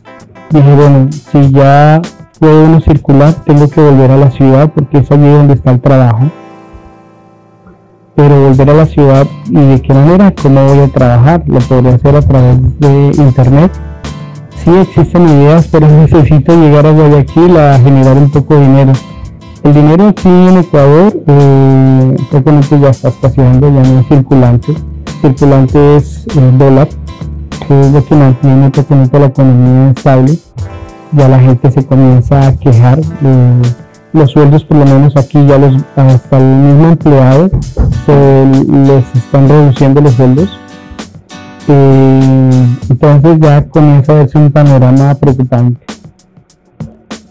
dije 0.51 0.75
bueno 0.75 1.09
si 1.11 1.51
ya 1.51 2.01
puedo 2.39 2.65
uno 2.65 2.81
circular 2.81 3.33
tengo 3.47 3.69
que 3.69 3.81
volver 3.81 4.11
a 4.11 4.17
la 4.17 4.31
ciudad 4.31 4.71
porque 4.73 4.99
es 4.99 5.11
allí 5.11 5.29
donde 5.29 5.55
está 5.55 5.71
el 5.73 5.81
trabajo. 5.81 6.31
Pero 8.15 8.49
volver 8.49 8.71
a 8.71 8.75
la 8.75 8.87
ciudad 8.87 9.27
y 9.49 9.55
de 9.55 9.81
qué 9.81 9.95
manera 9.95 10.35
cómo 10.43 10.65
voy 10.67 10.81
a 10.81 10.89
trabajar 10.89 11.43
lo 11.47 11.61
podría 11.61 11.95
hacer 11.95 12.15
a 12.15 12.23
través 12.23 12.79
de 12.79 13.13
internet 13.17 13.73
sí 14.65 14.71
existen 14.77 15.29
ideas, 15.29 15.69
pero 15.71 15.89
necesito 15.89 16.55
llegar 16.55 16.87
a 16.87 16.93
Guayaquil 16.93 17.57
a 17.57 17.79
generar 17.79 18.17
un 18.17 18.31
poco 18.31 18.55
de 18.55 18.61
dinero. 18.61 18.93
El 19.63 19.75
dinero 19.75 20.09
aquí 20.09 20.29
en 20.29 20.59
Ecuador, 20.59 21.23
eh, 21.27 22.17
ya 22.81 22.91
está 22.91 23.09
estacionando, 23.09 23.69
ya 23.69 23.83
no 23.89 24.01
es 24.01 24.09
circulante. 24.09 24.75
Circulante 25.21 25.97
es 25.97 26.27
el 26.37 26.59
dólar, 26.59 26.89
que 27.67 27.81
es 27.81 27.93
lo 27.93 28.05
que 28.05 28.15
mantiene 28.15 28.71
la 29.13 29.27
economía 29.27 29.91
estable. 29.91 30.39
Ya 31.13 31.29
la 31.29 31.39
gente 31.39 31.71
se 31.71 31.85
comienza 31.87 32.49
a 32.49 32.57
quejar. 32.57 33.01
de 33.01 33.63
los 34.13 34.31
sueldos, 34.31 34.63
por 34.65 34.77
lo 34.77 34.85
menos 34.85 35.17
aquí, 35.17 35.43
ya 35.47 35.57
los 35.57 35.75
hasta 35.97 36.39
el 36.39 36.45
mismo 36.45 36.89
empleado 36.89 37.51
se 38.05 38.47
les 38.67 39.17
están 39.17 39.49
reduciendo 39.49 40.03
los 40.03 40.13
sueldos 40.13 40.51
entonces 41.69 43.39
ya 43.41 43.65
comienza 43.67 44.13
a 44.13 44.17
verse 44.17 44.39
un 44.39 44.51
panorama 44.51 45.15
preocupante. 45.15 45.85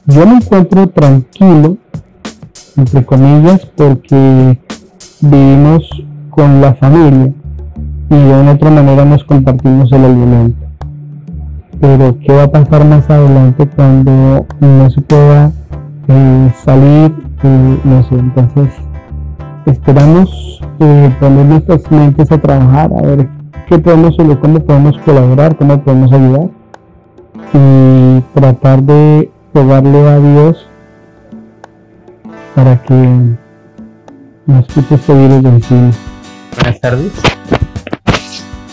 Yo 0.05 0.25
me 0.25 0.35
encuentro 0.35 0.87
tranquilo, 0.87 1.77
entre 2.75 3.05
comillas, 3.05 3.65
porque 3.75 4.59
vivimos 5.21 5.89
con 6.29 6.61
la 6.61 6.73
familia 6.73 7.31
y 8.09 8.15
de 8.15 8.33
una 8.33 8.51
otra 8.51 8.71
manera 8.71 9.05
nos 9.05 9.23
compartimos 9.23 9.91
el 9.91 10.03
alimento. 10.03 10.65
Pero 11.79 12.17
¿qué 12.19 12.33
va 12.33 12.43
a 12.43 12.51
pasar 12.51 12.85
más 12.85 13.09
adelante 13.09 13.67
cuando 13.75 14.45
no 14.59 14.89
se 14.89 15.01
pueda 15.01 15.51
eh, 16.07 16.53
salir? 16.63 17.13
Eh, 17.43 17.79
no 17.83 18.03
sé, 18.03 18.15
entonces 18.15 18.69
esperamos 19.65 20.61
eh, 20.79 21.15
poner 21.19 21.45
nuestras 21.45 21.91
mentes 21.91 22.31
a 22.31 22.37
trabajar, 22.37 22.91
a 22.93 23.01
ver 23.01 23.40
qué 23.67 23.77
podemos 23.79 24.15
cómo 24.17 24.59
podemos 24.59 24.97
colaborar, 24.99 25.55
cómo 25.55 25.81
podemos 25.83 26.11
ayudar 26.11 26.49
y 27.53 28.21
tratar 28.33 28.81
de 28.83 29.31
rogarle 29.53 30.07
a 30.07 30.19
Dios 30.19 30.67
para 32.55 32.81
que 32.83 32.93
nos 34.45 34.67
quite 34.67 34.95
este 34.95 35.13
virus 35.13 35.43
de 35.43 35.49
encima. 35.49 35.91
Buenas 36.55 36.81
tardes. 36.81 37.11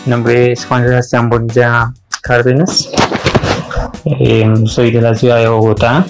Mi 0.05 0.11
nombre 0.11 0.51
es 0.51 0.65
Juan 0.65 0.87
Sebastián 0.87 1.29
Bonilla 1.29 1.93
Cárdenas. 2.21 2.89
Eh, 4.05 4.51
soy 4.65 4.91
de 4.91 5.01
la 5.01 5.15
ciudad 5.15 5.37
de 5.37 5.49
Bogotá. 5.49 6.05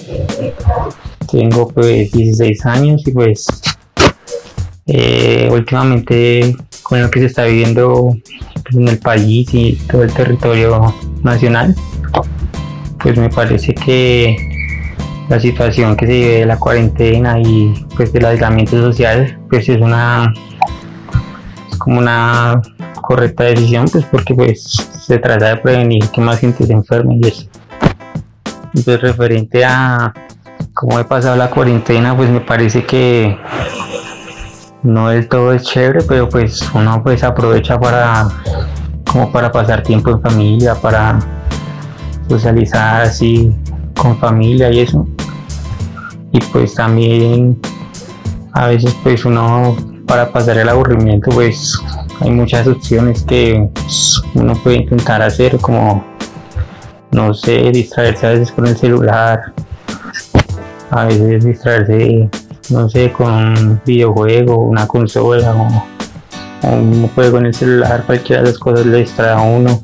Tengo 1.30 1.68
pues 1.68 2.12
16 2.12 2.66
años 2.66 3.06
y 3.06 3.12
pues 3.12 3.46
eh, 4.86 5.48
últimamente 5.52 6.56
con 6.82 7.00
lo 7.00 7.10
que 7.10 7.20
se 7.20 7.26
está 7.26 7.44
viviendo 7.44 8.12
en 8.72 8.88
el 8.88 8.98
país 8.98 9.52
y 9.52 9.74
todo 9.90 10.02
el 10.02 10.12
territorio 10.12 10.94
nacional, 11.22 11.74
pues 12.98 13.16
me 13.16 13.28
parece 13.28 13.74
que 13.74 14.36
la 15.28 15.40
situación 15.40 15.96
que 15.96 16.06
se 16.06 16.12
vive 16.12 16.38
de 16.40 16.46
la 16.46 16.58
cuarentena 16.58 17.38
y 17.38 17.72
pues 17.96 18.12
del 18.12 18.26
aislamiento 18.26 18.80
social, 18.80 19.38
pues 19.48 19.68
es 19.68 19.80
una 19.80 20.32
es 21.70 21.76
como 21.78 21.98
una 21.98 22.60
correcta 23.00 23.44
decisión, 23.44 23.86
pues 23.90 24.04
porque 24.06 24.34
pues 24.34 24.62
se 25.06 25.18
trata 25.18 25.48
de 25.48 25.56
prevenir 25.56 26.08
que 26.08 26.20
más 26.20 26.38
gente 26.40 26.66
se 26.66 26.72
enferme 26.72 27.18
y 27.22 27.28
eso. 27.28 27.48
Entonces 28.74 29.00
referente 29.00 29.64
a 29.64 30.12
cómo 30.74 30.98
he 30.98 31.04
pasado 31.04 31.36
la 31.36 31.50
cuarentena, 31.50 32.16
pues 32.16 32.28
me 32.30 32.40
parece 32.40 32.84
que 32.84 33.36
no 34.82 35.08
del 35.08 35.28
todo 35.28 35.52
es 35.52 35.64
chévere, 35.64 36.02
pero 36.02 36.28
pues 36.28 36.60
uno 36.74 37.02
pues 37.02 37.22
aprovecha 37.22 37.78
para 37.78 38.28
como 39.10 39.30
para 39.30 39.50
pasar 39.50 39.82
tiempo 39.82 40.10
en 40.10 40.20
familia, 40.20 40.74
para 40.74 41.18
socializar 42.28 43.02
así 43.02 43.54
con 43.96 44.16
familia 44.18 44.70
y 44.70 44.80
eso. 44.80 45.06
Y 46.32 46.38
pues 46.52 46.74
también 46.74 47.60
a 48.52 48.68
veces 48.68 48.96
pues 49.02 49.24
uno 49.24 49.76
para 50.06 50.32
pasar 50.32 50.58
el 50.58 50.68
aburrimiento 50.68 51.30
pues 51.30 51.78
hay 52.20 52.30
muchas 52.30 52.66
opciones 52.66 53.22
que 53.22 53.68
uno 54.34 54.54
puede 54.54 54.76
intentar 54.76 55.22
hacer 55.22 55.58
como 55.58 56.04
no 57.10 57.34
sé, 57.34 57.70
distraerse 57.72 58.26
a 58.26 58.30
veces 58.30 58.52
con 58.52 58.66
el 58.66 58.76
celular, 58.76 59.52
a 60.90 61.04
veces 61.04 61.44
distraerse 61.44 62.30
no 62.70 62.88
sé, 62.88 63.12
con 63.12 63.32
un 63.32 63.80
videojuego, 63.84 64.56
una 64.56 64.86
consola 64.86 65.54
o, 65.54 66.68
un 66.68 67.08
juego 67.08 67.38
en 67.38 67.46
el 67.46 67.54
celular, 67.54 68.04
cualquiera 68.04 68.42
de 68.42 68.48
las 68.48 68.58
cosas 68.58 68.86
le 68.86 68.98
distrae 68.98 69.32
a 69.32 69.40
uno. 69.40 69.82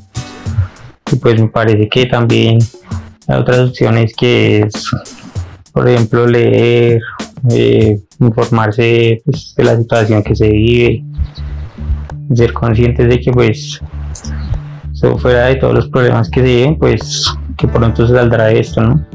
Y 1.11 1.15
pues 1.15 1.39
me 1.39 1.47
parece 1.47 1.89
que 1.89 2.05
también 2.05 2.59
hay 3.27 3.39
otras 3.39 3.69
opciones 3.69 4.13
que 4.15 4.59
es, 4.59 4.91
por 5.71 5.87
ejemplo, 5.87 6.27
leer, 6.27 7.01
eh, 7.49 7.99
informarse 8.19 9.21
pues, 9.25 9.53
de 9.55 9.63
la 9.63 9.77
situación 9.77 10.23
que 10.23 10.35
se 10.35 10.49
vive, 10.49 11.03
ser 12.33 12.53
conscientes 12.53 13.07
de 13.07 13.19
que 13.19 13.31
pues 13.31 13.81
fuera 15.19 15.45
de 15.45 15.55
todos 15.55 15.73
los 15.73 15.87
problemas 15.89 16.29
que 16.29 16.41
se 16.41 16.45
viven, 16.45 16.77
pues 16.77 17.33
que 17.57 17.67
pronto 17.67 18.07
se 18.07 18.13
saldrá 18.13 18.51
esto, 18.51 18.81
¿no? 18.81 19.05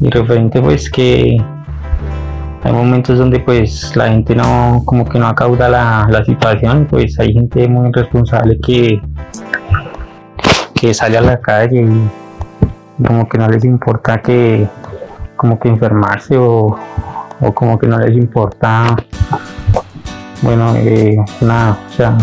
Y 0.00 0.10
referente 0.10 0.60
pues 0.60 0.90
que 0.90 1.36
hay 2.66 2.72
momentos 2.72 3.16
donde 3.16 3.38
pues 3.38 3.94
la 3.94 4.08
gente 4.08 4.34
no 4.34 4.82
como 4.84 5.04
que 5.04 5.20
no 5.20 5.28
acauda 5.28 5.68
la, 5.68 6.08
la 6.10 6.24
situación 6.24 6.88
pues 6.90 7.16
hay 7.20 7.32
gente 7.32 7.68
muy 7.68 7.92
responsable 7.92 8.58
que 8.58 9.00
que 10.74 10.92
sale 10.92 11.16
a 11.16 11.20
la 11.20 11.40
calle 11.40 11.82
y 11.82 13.04
como 13.06 13.28
que 13.28 13.38
no 13.38 13.46
les 13.48 13.64
importa 13.64 14.20
que 14.20 14.66
como 15.36 15.60
que 15.60 15.68
enfermarse 15.68 16.36
o, 16.36 16.76
o 17.40 17.52
como 17.54 17.78
que 17.78 17.86
no 17.86 17.98
les 18.00 18.16
importa 18.16 18.96
bueno 20.42 20.74
eh, 20.74 21.16
nada 21.42 21.78
o 21.88 21.92
sea 21.92 22.18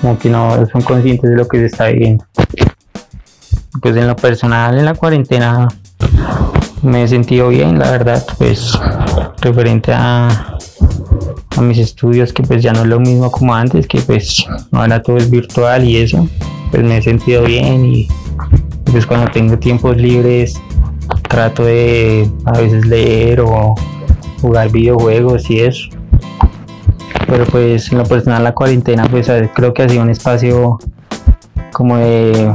como 0.00 0.16
que 0.16 0.30
no 0.30 0.66
son 0.66 0.82
conscientes 0.82 1.30
de 1.30 1.36
lo 1.36 1.48
que 1.48 1.58
se 1.58 1.66
está 1.66 1.86
viviendo. 1.86 2.24
Pues 3.80 3.96
en 3.96 4.06
lo 4.06 4.14
personal 4.14 4.78
en 4.78 4.84
la 4.84 4.94
cuarentena 4.94 5.66
me 6.82 7.02
he 7.02 7.08
sentido 7.08 7.48
bien 7.48 7.78
la 7.78 7.90
verdad 7.90 8.22
pues 8.38 8.78
referente 9.44 9.92
a, 9.94 10.56
mis 11.60 11.78
estudios, 11.78 12.32
que 12.32 12.42
pues 12.42 12.64
ya 12.64 12.72
no 12.72 12.80
es 12.80 12.88
lo 12.88 12.98
mismo 12.98 13.30
como 13.30 13.54
antes, 13.54 13.86
que 13.86 14.00
pues 14.00 14.44
ahora 14.72 15.00
todo 15.00 15.18
es 15.18 15.30
virtual 15.30 15.84
y 15.84 15.98
eso, 15.98 16.28
pues 16.72 16.82
me 16.82 16.98
he 16.98 17.02
sentido 17.02 17.44
bien 17.44 17.86
y 17.86 18.08
pues 18.90 19.06
cuando 19.06 19.30
tengo 19.30 19.56
tiempos 19.56 19.96
libres 19.96 20.60
trato 21.28 21.64
de 21.64 22.28
a 22.44 22.58
veces 22.58 22.84
leer 22.86 23.40
o 23.40 23.76
jugar 24.40 24.72
videojuegos 24.72 25.48
y 25.48 25.60
eso. 25.60 25.90
Pero 27.28 27.44
pues 27.46 27.90
en 27.92 27.98
lo 27.98 28.04
personal 28.04 28.42
la 28.42 28.52
cuarentena 28.52 29.06
pues 29.08 29.30
creo 29.54 29.72
que 29.72 29.84
ha 29.84 29.88
sido 29.88 30.02
un 30.02 30.10
espacio 30.10 30.78
como 31.72 31.98
de 31.98 32.52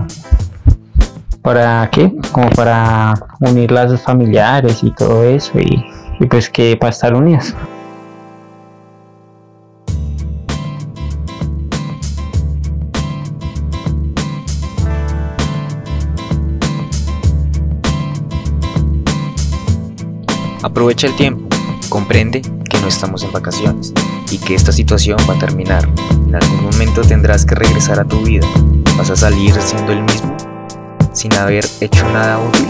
para 1.42 1.90
qué 1.90 2.14
como 2.34 2.50
para 2.50 3.14
unir 3.40 3.72
lazos 3.72 4.02
familiares 4.02 4.84
y 4.84 4.92
todo 4.92 5.24
eso 5.24 5.58
y 5.58 5.89
y 6.20 6.26
pues 6.26 6.50
que 6.50 6.76
para 6.78 6.92
estar 6.92 7.14
unidas. 7.14 7.56
Aprovecha 20.62 21.08
el 21.08 21.16
tiempo, 21.16 21.48
comprende 21.88 22.42
que 22.42 22.80
no 22.80 22.88
estamos 22.88 23.24
en 23.24 23.32
vacaciones 23.32 23.94
y 24.30 24.38
que 24.38 24.56
esta 24.56 24.72
situación 24.72 25.18
va 25.28 25.36
a 25.36 25.40
terminar. 25.40 25.88
En 26.28 26.36
algún 26.36 26.64
momento 26.64 27.02
tendrás 27.02 27.46
que 27.46 27.56
regresar 27.56 28.00
a 28.00 28.06
tu 28.06 28.20
vida. 28.22 28.46
¿Vas 28.98 29.10
a 29.10 29.16
salir 29.16 29.54
siendo 29.54 29.94
el 29.94 30.04
mismo 30.04 30.36
sin 31.14 31.34
haber 31.34 31.66
hecho 31.82 32.04
nada 32.12 32.40
útil? 32.40 32.68